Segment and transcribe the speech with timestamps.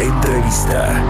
[0.00, 1.04] Entrevista.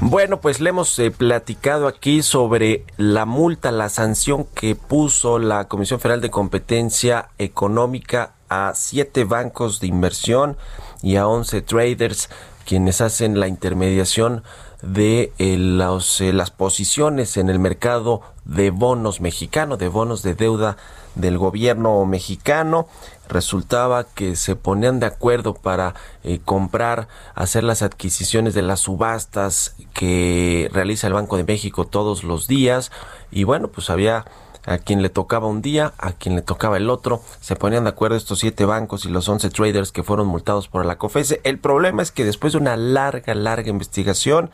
[0.00, 5.68] Bueno, pues le hemos eh, platicado aquí sobre la multa, la sanción que puso la
[5.68, 10.56] Comisión Federal de Competencia Económica a siete bancos de inversión
[11.02, 12.30] y a 11 traders
[12.64, 14.44] quienes hacen la intermediación
[14.82, 20.34] de eh, los, eh, las posiciones en el mercado de bonos mexicano, de bonos de
[20.34, 20.76] deuda
[21.14, 22.86] del gobierno mexicano.
[23.28, 29.74] Resultaba que se ponían de acuerdo para eh, comprar, hacer las adquisiciones de las subastas
[29.92, 32.90] que realiza el Banco de México todos los días.
[33.30, 34.24] Y bueno, pues había
[34.66, 37.22] a quien le tocaba un día, a quien le tocaba el otro.
[37.40, 40.84] Se ponían de acuerdo estos siete bancos y los once traders que fueron multados por
[40.84, 41.40] la COFESE.
[41.44, 44.50] El problema es que después de una larga, larga investigación,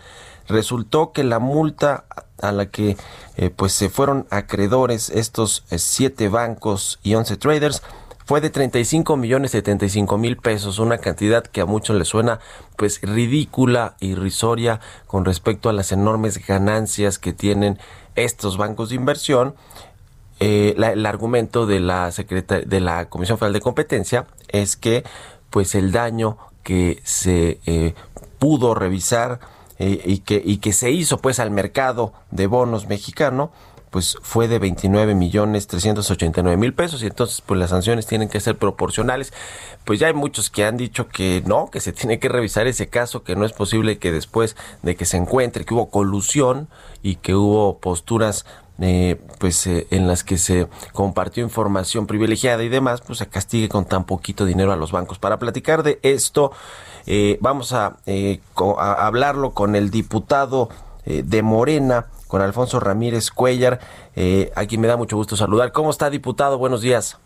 [0.48, 2.05] resultó que la multa
[2.41, 2.96] a la que
[3.36, 7.83] eh, pues se fueron acreedores estos eh, siete bancos y once traders
[8.27, 12.41] fue de 35 millones 75 mil pesos, una cantidad que a muchos les suena
[12.77, 17.78] pues ridícula, irrisoria con respecto a las enormes ganancias que tienen
[18.14, 19.55] estos bancos de inversión
[20.47, 25.03] eh, el argumento de la de la Comisión Federal de Competencia es que
[25.48, 27.95] pues el daño que se eh,
[28.39, 29.41] pudo revisar
[29.78, 33.53] eh, y que y que se hizo pues al mercado de bonos mexicano
[33.95, 38.41] pues fue de 29 millones 389 mil pesos y entonces pues las sanciones tienen que
[38.41, 39.33] ser proporcionales.
[39.84, 42.89] Pues ya hay muchos que han dicho que no, que se tiene que revisar ese
[42.89, 46.68] caso, que no es posible que después de que se encuentre que hubo colusión
[47.02, 48.47] y que hubo posturas
[48.80, 53.68] eh, pues eh, en las que se compartió información privilegiada y demás, pues se castigue
[53.68, 55.18] con tan poquito dinero a los bancos.
[55.18, 56.51] Para platicar de esto,
[57.07, 57.96] eh, vamos a,
[58.57, 60.68] a, hablarlo con el diputado
[61.07, 63.79] de Morena, con Alfonso Ramírez Cuellar,
[64.57, 65.70] aquí me da mucho gusto saludar.
[65.70, 66.56] ¿Cómo está, diputado?
[66.56, 67.18] Buenos días.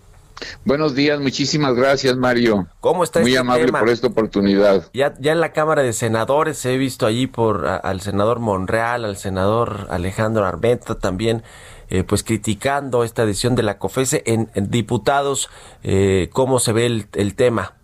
[0.65, 2.69] Buenos días, muchísimas gracias Mario.
[2.81, 3.21] ¿Cómo está?
[3.21, 4.88] Muy este amable por esta oportunidad.
[4.93, 9.16] Ya, ya en la Cámara de Senadores he visto allí por al senador Monreal, al
[9.16, 11.43] senador Alejandro Armenta también,
[11.91, 15.48] eh, pues criticando esta decisión de la COFESE en, diputados.
[15.82, 17.77] Eh, ¿Cómo se ve el, tema?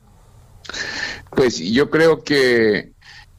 [1.31, 2.93] Pues yo creo que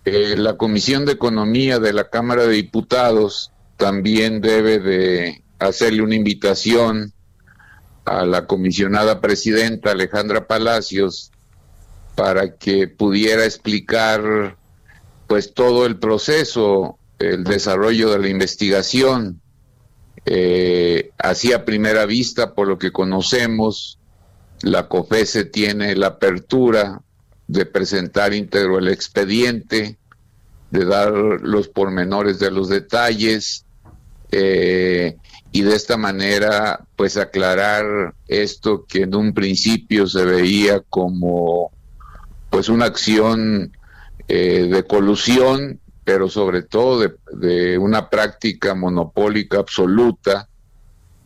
[0.05, 6.15] eh, la Comisión de Economía de la Cámara de Diputados también debe de hacerle una
[6.15, 7.13] invitación
[8.05, 11.31] a la comisionada presidenta Alejandra Palacios
[12.15, 14.57] para que pudiera explicar
[15.27, 19.41] pues todo el proceso, el desarrollo de la investigación.
[20.25, 23.99] Eh, así a primera vista, por lo que conocemos,
[24.61, 27.01] la COFESE tiene la apertura
[27.47, 29.97] de presentar íntegro el expediente,
[30.71, 33.65] de dar los pormenores de los detalles,
[34.31, 35.17] eh,
[35.51, 41.71] y de esta manera pues aclarar esto que en un principio se veía como
[42.49, 43.71] pues una acción
[44.27, 50.47] eh, de colusión pero sobre todo de, de, una práctica monopólica absoluta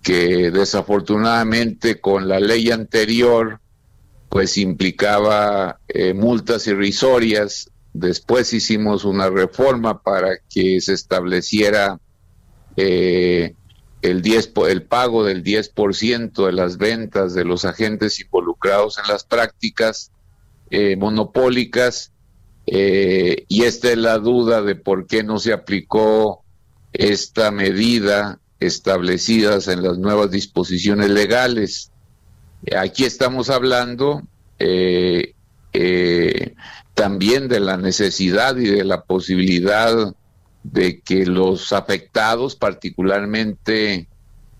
[0.01, 3.59] que desafortunadamente con la ley anterior
[4.29, 7.71] pues implicaba eh, multas irrisorias.
[7.93, 11.99] Después hicimos una reforma para que se estableciera
[12.77, 13.55] eh,
[14.01, 19.23] el, 10, el pago del 10% de las ventas de los agentes involucrados en las
[19.23, 20.11] prácticas
[20.69, 22.11] eh, monopólicas.
[22.65, 26.43] Eh, y esta es la duda de por qué no se aplicó
[26.93, 31.91] esta medida establecidas en las nuevas disposiciones legales.
[32.77, 34.21] Aquí estamos hablando
[34.59, 35.33] eh,
[36.93, 40.13] también de la necesidad y de la posibilidad
[40.63, 44.07] de que los afectados, particularmente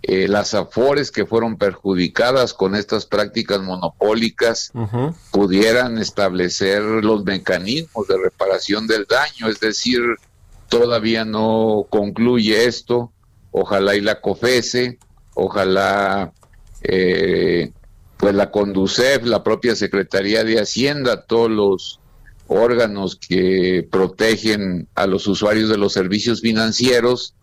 [0.02, 4.72] eh, las afores que fueron perjudicadas con estas prácticas monopólicas,
[5.32, 9.50] pudieran establecer los mecanismos de reparación del daño.
[9.50, 10.00] Es decir,
[10.70, 13.12] todavía no concluye esto.
[13.52, 15.00] Ojalá y la COFESE,
[15.34, 16.32] ojalá
[16.84, 17.72] eh,
[18.18, 22.00] pues la CONDUCEF, la propia Secretaría de Hacienda, todos los
[22.50, 27.36] órganos que protegen a los usuarios de los servicios financieros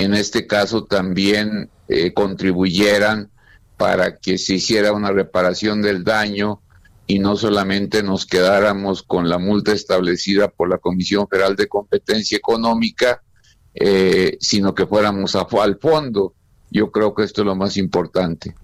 [0.00, 3.30] en este caso también eh, contribuyeran
[3.76, 6.62] para que se hiciera una reparación del daño
[7.06, 12.38] y no solamente nos quedáramos con la multa establecida por la Comisión Federal de Competencia
[12.38, 13.20] Económica,
[13.74, 16.32] eh, sino que fuéramos al fondo.
[16.70, 18.54] Yo creo que esto es lo más importante.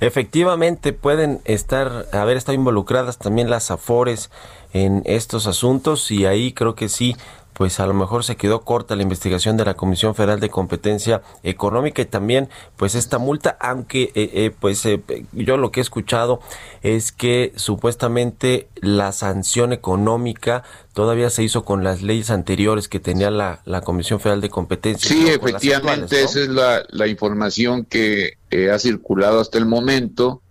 [0.00, 4.30] Efectivamente, pueden estar, haber estado involucradas también las AFORES
[4.72, 7.16] en estos asuntos y ahí creo que sí
[7.62, 11.22] pues a lo mejor se quedó corta la investigación de la Comisión Federal de Competencia
[11.44, 15.00] Económica y también pues esta multa, aunque eh, eh, pues eh,
[15.30, 16.40] yo lo que he escuchado
[16.82, 23.30] es que supuestamente la sanción económica todavía se hizo con las leyes anteriores que tenía
[23.30, 25.08] la, la Comisión Federal de Competencia.
[25.08, 28.38] Sí, efectivamente, esa es la, la información que
[28.72, 30.42] ha circulado hasta el momento.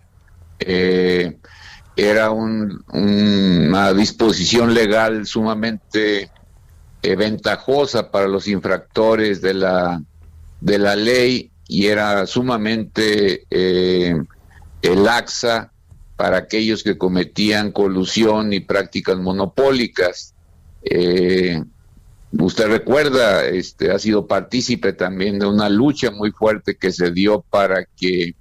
[0.60, 6.31] era un, una disposición legal sumamente
[7.03, 10.03] eh, ventajosa para los infractores de la,
[10.59, 14.15] de la ley y era sumamente eh,
[14.83, 15.71] laxa
[16.15, 20.36] para aquellos que cometían colusión y prácticas monopólicas.
[20.83, 21.63] Eh,
[22.33, 27.42] usted recuerda, este, ha sido partícipe también de una lucha muy fuerte que se dio
[27.50, 28.36] para que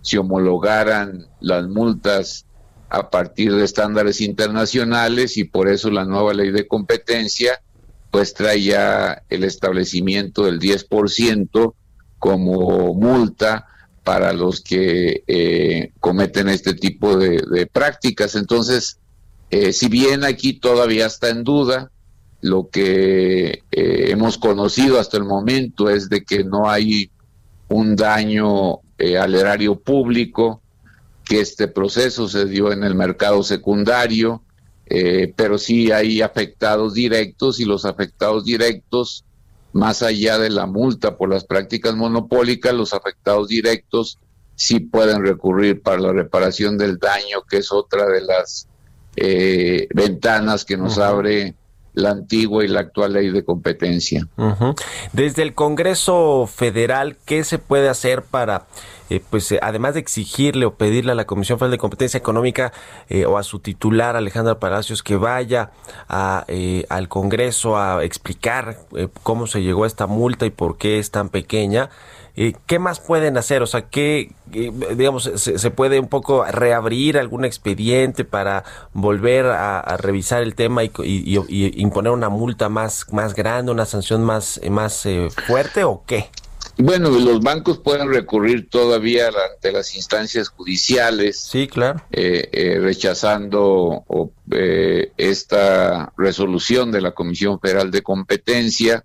[0.00, 2.46] se homologaran las multas
[2.88, 7.60] a partir de estándares internacionales y por eso la nueva ley de competencia
[8.16, 11.74] pues trae ya el establecimiento del 10%
[12.18, 13.66] como multa
[14.04, 18.34] para los que eh, cometen este tipo de, prácticas.
[18.34, 19.00] Entonces,
[19.50, 21.90] eh, si bien aquí todavía está en duda,
[22.40, 27.10] lo que eh, hemos conocido hasta el momento es de que no hay
[27.68, 28.76] un daño
[29.20, 30.62] al erario público,
[31.22, 34.40] que este proceso se dio en el mercado secundario,
[34.86, 39.24] eh, pero sí hay afectados directos y los afectados directos,
[39.72, 44.18] más allá de la multa por las prácticas monopólicas, los afectados directos
[44.54, 48.66] sí pueden recurrir para la reparación del daño, que es otra de las
[49.16, 51.54] eh, ventanas que nos abre
[51.96, 54.28] la antigua y la actual ley de competencia.
[55.12, 58.66] Desde el Congreso Federal, ¿qué se puede hacer para
[59.08, 62.72] eh, pues eh, además de exigirle o pedirle a la Comisión Federal de Competencia Económica
[63.08, 65.70] eh, o a su titular Alejandra Palacios que vaya
[66.08, 66.44] a,
[66.88, 68.78] al Congreso a explicar
[69.22, 71.88] cómo se llegó a esta multa y por qué es tan pequeña.
[72.66, 73.62] ¿Qué más pueden hacer?
[73.62, 78.62] O sea, ¿qué, digamos, se, puede un poco reabrir algún expediente para
[78.92, 84.22] volver a, revisar el tema y, y, imponer una multa más, más grande, una sanción
[84.22, 85.08] más, más
[85.46, 86.28] fuerte o qué?
[86.78, 91.40] Bueno, los bancos pueden recurrir todavía ante las instancias judiciales.
[91.40, 92.02] Sí, claro.
[92.12, 94.04] Eh, eh, rechazando
[94.50, 99.04] eh, esta resolución de la Comisión Federal de Competencia.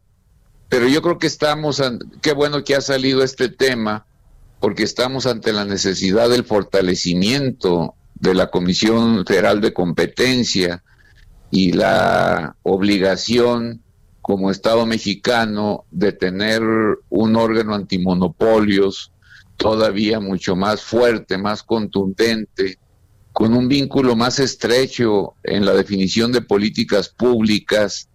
[0.71, 1.83] Pero yo creo que estamos,
[2.21, 4.05] qué bueno que ha salido este tema,
[4.61, 10.81] porque estamos ante la necesidad del fortalecimiento de la Comisión Federal de Competencia
[11.51, 13.81] y la obligación
[14.21, 16.61] como Estado mexicano de tener
[17.09, 19.11] un órgano antimonopolios
[19.57, 22.79] todavía mucho más fuerte, más contundente,
[23.33, 28.07] con un vínculo más estrecho en la definición de políticas públicas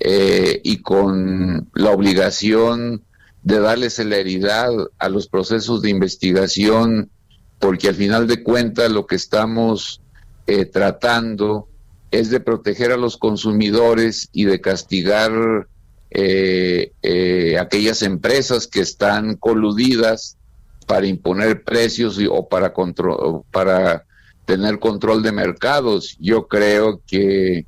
[0.00, 3.02] eh, y con la obligación
[3.42, 7.10] de darle celeridad a los procesos de investigación,
[7.58, 10.00] porque al final de cuentas lo que estamos
[10.46, 11.68] eh, tratando
[12.10, 15.68] es de proteger a los consumidores y de castigar
[16.10, 20.36] eh, eh, aquellas empresas que están coludidas
[20.86, 22.72] para imponer precios o para,
[23.50, 24.04] para
[24.44, 26.16] tener control de mercados.
[26.20, 27.66] Yo creo que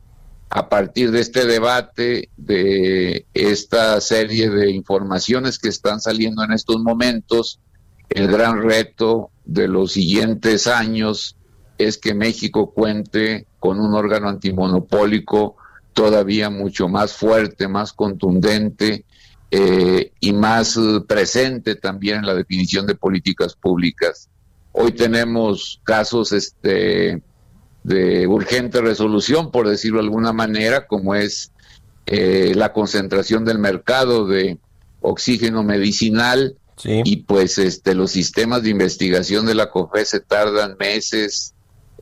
[0.50, 6.80] a partir de este debate, de esta serie de informaciones que están saliendo en estos
[6.80, 7.60] momentos,
[8.08, 11.36] el gran reto de los siguientes años
[11.76, 15.56] es que México cuente con un órgano antimonopólico
[15.92, 19.04] todavía mucho más fuerte, más contundente
[19.50, 24.28] eh, y más eh, presente también en la definición de políticas públicas.
[24.72, 27.22] Hoy tenemos casos este,
[27.88, 31.52] de urgente resolución, por decirlo de alguna manera, como es
[32.06, 34.58] eh, la concentración del mercado de
[35.00, 36.56] oxígeno medicinal.
[36.84, 41.52] Y pues este, los sistemas de investigación de la COFE se tardan meses,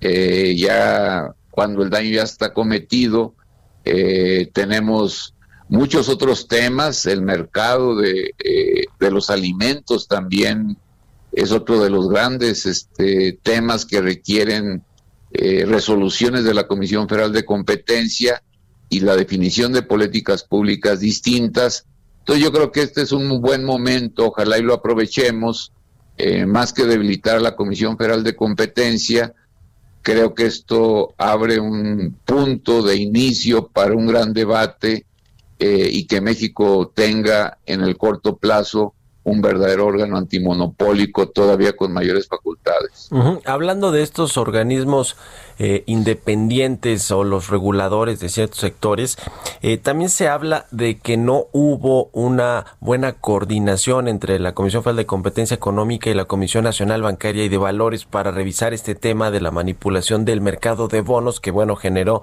[0.02, 3.32] eh, ya cuando el daño ya está cometido,
[3.86, 5.34] eh, tenemos
[5.70, 8.34] muchos otros temas, el mercado de,
[9.00, 10.76] de, los alimentos también
[11.32, 14.84] es otro de los grandes este, temas que requieren
[15.66, 18.42] resoluciones de la Comisión Federal de Competencia
[18.88, 21.86] y la definición de políticas públicas distintas.
[22.20, 25.72] Entonces yo creo que este es un buen momento, ojalá y lo aprovechemos,
[26.18, 29.34] eh, más que debilitar a la Comisión Federal de Competencia,
[30.02, 35.04] creo que esto abre un punto de inicio para un gran debate
[35.58, 38.94] eh, y que México tenga en el corto plazo
[39.26, 43.10] un verdadero órgano antimonopólico todavía con mayores facultades.
[43.44, 45.16] Hablando de estos organismos
[45.58, 49.16] eh, independientes o los reguladores de ciertos sectores,
[49.62, 54.98] eh, también se habla de que no hubo una buena coordinación entre la Comisión Federal
[54.98, 59.32] de Competencia Económica y la Comisión Nacional Bancaria y de Valores para revisar este tema
[59.32, 62.22] de la manipulación del mercado de bonos que bueno generó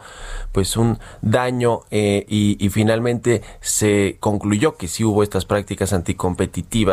[0.53, 6.92] pues un daño eh, y, finalmente se concluyó que sí hubo estas prácticas anticompetitivas.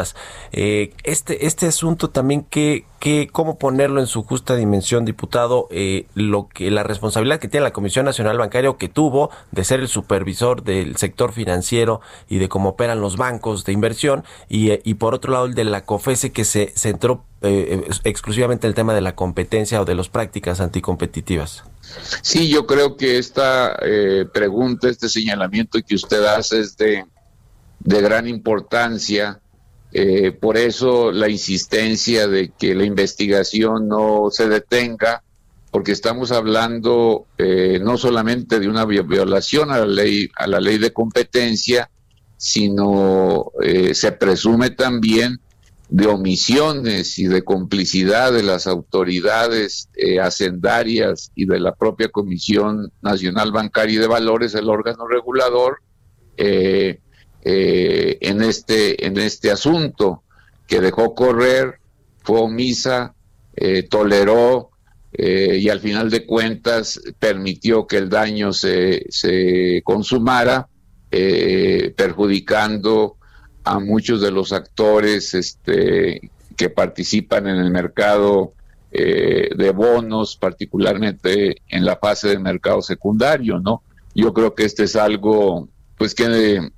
[0.52, 6.49] Este este asunto también que que cómo ponerlo en su justa dimensión, diputado, eh, lo
[6.49, 10.62] que la responsabilidad que tiene la Comisión Nacional Bancaria que tuvo de ser el supervisor
[10.62, 15.14] del sector financiero y de cómo operan los bancos de inversión y, eh, y por
[15.14, 19.00] otro lado el de la COFESE que se centró eh, exclusivamente en el tema de
[19.00, 21.64] la competencia o de las prácticas anticompetitivas.
[22.21, 23.76] Sí, yo creo que esta
[24.33, 27.07] pregunta, este señalamiento que usted hace es de,
[27.80, 29.40] de gran importancia
[29.92, 35.23] eh, por eso la insistencia de que la investigación no se detenga,
[35.70, 40.78] porque estamos hablando eh, no solamente de una violación a la ley, a la ley
[40.78, 41.90] de competencia,
[42.37, 45.40] sino eh, se presume también
[45.88, 49.88] de omisiones y de complicidad de las autoridades
[50.23, 55.80] hacendarias y de la propia Comisión Nacional Bancaria y de Valores, el órgano regulador,
[56.42, 57.00] eh,
[57.42, 60.23] eh, en, este, en este asunto,
[60.66, 61.80] que dejó correr,
[62.23, 63.14] fue omisa,
[63.56, 64.70] eh, toleró
[65.12, 70.68] eh, y al final de cuentas permitió que el daño se, se consumara,
[71.11, 73.16] perjudicando
[73.64, 78.52] a muchos de los actores este, que participan en el mercado
[78.92, 83.82] de bonos, particularmente en la fase del mercado secundario, ¿no?
[84.14, 86.70] Yo creo que este es algo, pues que eh,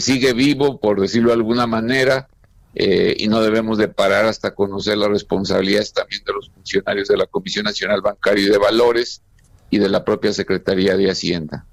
[0.00, 2.28] sigue vivo, por decirlo de alguna manera,
[2.74, 7.18] eh, y no debemos de parar hasta conocer las responsabilidades también de los funcionarios de
[7.18, 9.22] la Comisión Nacional Bancaria y de Valores
[9.72, 11.64] y de la propia Secretaría de Hacienda.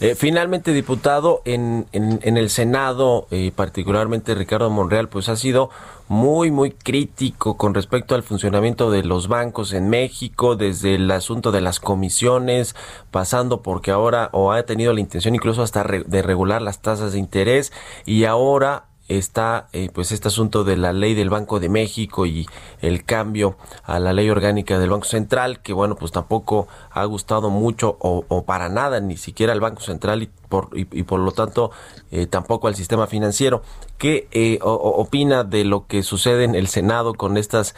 [0.00, 5.68] Eh, finalmente, diputado, en, en, el Senado, particularmente Ricardo Monreal, pues ha sido
[6.06, 11.50] muy, muy crítico con respecto al funcionamiento de los bancos en México, desde el asunto
[11.50, 12.76] de las comisiones,
[13.10, 17.18] pasando porque ahora, o ha tenido la intención incluso hasta de regular las tasas de
[17.18, 17.72] interés,
[18.06, 18.84] y ahora
[19.18, 22.46] está eh, pues este asunto de la ley del Banco de México y
[22.80, 27.50] el cambio a la ley orgánica del Banco Central que bueno pues tampoco ha gustado
[27.50, 31.70] mucho o, para nada ni siquiera al Banco Central y por, y, por lo tanto
[32.10, 33.62] eh, tampoco al sistema financiero
[33.98, 37.74] ¿qué eh, opina de lo que sucede en el Senado con estos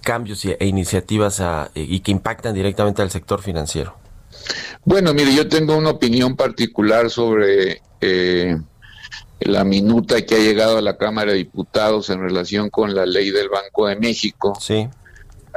[0.00, 1.42] cambios e iniciativas
[1.74, 3.96] y que impactan directamente al sector financiero?
[4.84, 7.82] Bueno, mire, yo tengo una opinión particular sobre
[9.40, 13.30] la minuta que ha llegado a la Cámara de Diputados en relación con la ley
[13.30, 14.56] del Banco de México.
[14.60, 14.88] Sí.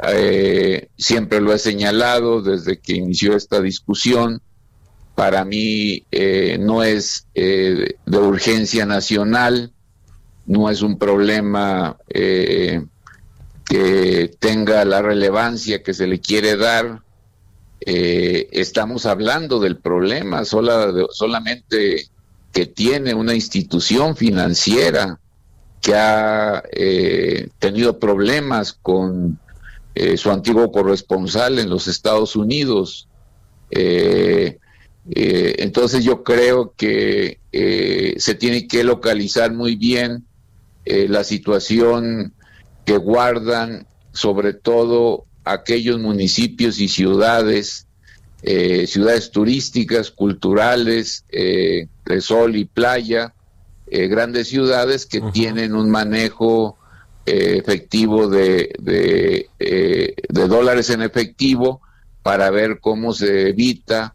[0.02, 4.40] Eh, siempre lo he señalado desde que inició esta discusión.
[5.14, 9.72] Para mí eh, no es eh, de urgencia nacional,
[10.46, 12.80] no es un problema que
[14.38, 17.02] tenga la relevancia que se le quiere dar.
[17.80, 22.08] estamos hablando del problema, sola, solamente
[22.54, 25.18] que tiene una institución financiera
[25.82, 29.38] que ha eh, tenido problemas con
[29.94, 33.08] eh, su antiguo corresponsal en los Estados Unidos.
[33.70, 34.58] Eh,
[35.06, 37.38] entonces yo creo que
[38.16, 40.24] se tiene que localizar muy bien
[40.86, 42.32] la situación
[42.86, 47.86] que guardan sobre todo aquellos municipios y ciudades
[48.42, 51.26] ciudades turísticas, culturales,
[52.04, 53.34] de sol y playa,
[53.86, 56.78] eh, grandes ciudades que tienen un manejo
[57.26, 61.80] efectivo de, de, de, dólares en efectivo
[62.22, 64.14] para ver cómo se evita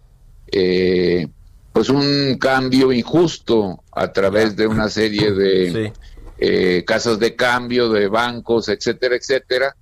[1.74, 8.70] pues un cambio injusto a través de una serie de casas de cambio, de bancos,
[8.70, 9.76] etcétera, etcétera,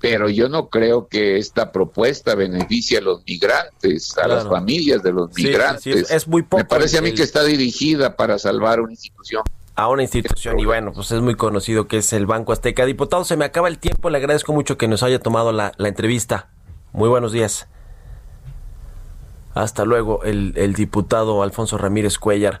[0.00, 5.12] pero yo no creo que esta propuesta beneficie a los migrantes, a las familias de
[5.12, 6.10] los migrantes.
[6.10, 9.42] es, muy poco Me parece a mí que está dirigida para salvar una institución.
[9.74, 12.84] A una institución, y bueno, pues es muy conocido que es el Banco Azteca.
[12.84, 15.88] Diputado, se me acaba el tiempo, le agradezco mucho que nos haya tomado la, la
[15.88, 16.50] entrevista.
[16.92, 17.68] Muy buenos días.
[19.54, 22.60] Hasta luego, el, el diputado Alfonso Ramírez Cuellar.